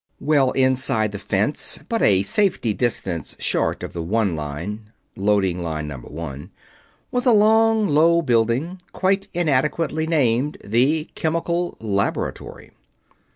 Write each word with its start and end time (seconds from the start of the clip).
Well 0.19 0.49
inside 0.53 1.11
the 1.11 1.19
fence, 1.19 1.77
but 1.87 2.01
a 2.01 2.23
safety 2.23 2.73
distance 2.73 3.35
short 3.39 3.83
of 3.83 3.93
the 3.93 4.01
One 4.01 4.35
Line 4.35 4.91
Loading 5.15 5.61
Line 5.61 5.87
Number 5.87 6.09
One 6.09 6.49
was 7.11 7.27
a 7.27 7.31
long, 7.31 7.87
low 7.87 8.23
building, 8.23 8.81
quite 8.93 9.27
inadequately 9.35 10.07
named 10.07 10.57
the 10.63 11.03
Chemical 11.13 11.77
Laboratory. 11.79 12.71